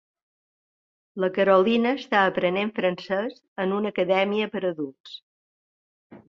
[1.23, 5.15] La Caroline està aprenent francès en una acadèmia per a adults